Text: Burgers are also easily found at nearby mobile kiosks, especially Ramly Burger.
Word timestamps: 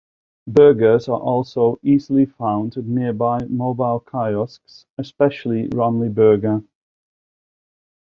Burgers 0.47 1.07
are 1.09 1.19
also 1.19 1.79
easily 1.83 2.25
found 2.25 2.75
at 2.75 2.85
nearby 2.85 3.45
mobile 3.47 3.99
kiosks, 3.99 4.87
especially 4.97 5.67
Ramly 5.69 6.11
Burger. 6.11 6.63